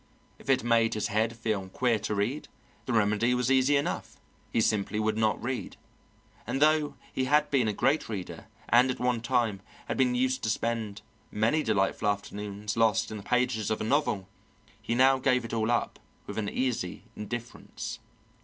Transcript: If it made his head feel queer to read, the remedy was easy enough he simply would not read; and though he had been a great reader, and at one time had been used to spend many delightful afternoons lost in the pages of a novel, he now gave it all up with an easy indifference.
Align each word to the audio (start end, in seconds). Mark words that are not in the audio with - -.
If 0.39 0.49
it 0.49 0.63
made 0.63 0.95
his 0.95 1.09
head 1.09 1.35
feel 1.37 1.69
queer 1.69 1.99
to 1.99 2.15
read, 2.15 2.47
the 2.87 2.93
remedy 2.93 3.35
was 3.35 3.51
easy 3.51 3.75
enough 3.77 4.19
he 4.51 4.59
simply 4.59 4.99
would 4.99 5.15
not 5.15 5.39
read; 5.39 5.77
and 6.47 6.59
though 6.59 6.95
he 7.13 7.25
had 7.25 7.51
been 7.51 7.67
a 7.67 7.71
great 7.71 8.09
reader, 8.09 8.47
and 8.67 8.89
at 8.89 8.99
one 8.99 9.21
time 9.21 9.61
had 9.87 9.97
been 9.97 10.15
used 10.15 10.41
to 10.41 10.49
spend 10.49 11.03
many 11.29 11.61
delightful 11.61 12.07
afternoons 12.07 12.75
lost 12.75 13.11
in 13.11 13.17
the 13.17 13.21
pages 13.21 13.69
of 13.69 13.79
a 13.79 13.83
novel, 13.83 14.27
he 14.81 14.95
now 14.95 15.19
gave 15.19 15.45
it 15.45 15.53
all 15.53 15.69
up 15.69 15.99
with 16.25 16.39
an 16.39 16.49
easy 16.49 17.03
indifference. 17.15 17.99